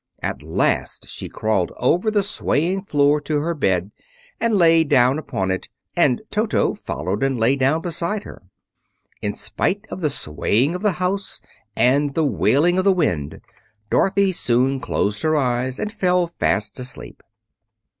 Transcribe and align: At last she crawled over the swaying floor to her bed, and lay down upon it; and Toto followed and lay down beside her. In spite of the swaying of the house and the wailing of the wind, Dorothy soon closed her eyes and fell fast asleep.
At 0.23 0.41
last 0.41 1.07
she 1.09 1.29
crawled 1.29 1.71
over 1.77 2.09
the 2.09 2.23
swaying 2.23 2.85
floor 2.85 3.21
to 3.21 3.39
her 3.41 3.53
bed, 3.53 3.91
and 4.39 4.57
lay 4.57 4.83
down 4.83 5.19
upon 5.19 5.51
it; 5.51 5.69
and 5.95 6.23
Toto 6.31 6.73
followed 6.73 7.21
and 7.21 7.39
lay 7.39 7.55
down 7.55 7.81
beside 7.81 8.23
her. 8.23 8.41
In 9.21 9.35
spite 9.35 9.85
of 9.91 10.01
the 10.01 10.09
swaying 10.09 10.73
of 10.73 10.81
the 10.81 10.93
house 10.93 11.39
and 11.75 12.15
the 12.15 12.25
wailing 12.25 12.79
of 12.79 12.83
the 12.83 12.91
wind, 12.91 13.41
Dorothy 13.91 14.31
soon 14.31 14.79
closed 14.79 15.21
her 15.21 15.35
eyes 15.37 15.77
and 15.77 15.93
fell 15.93 16.25
fast 16.25 16.79
asleep. 16.79 17.21